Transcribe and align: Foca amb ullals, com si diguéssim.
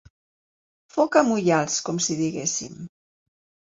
Foca 0.95 1.23
amb 1.23 1.37
ullals, 1.37 1.79
com 1.91 2.03
si 2.09 2.21
diguéssim. 2.25 2.85